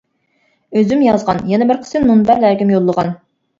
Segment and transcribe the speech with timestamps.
[0.79, 3.17] ئۆزۈم يازغان، يەنە بىر قىسىم مۇنبەرلەرگىمۇ يوللىغان.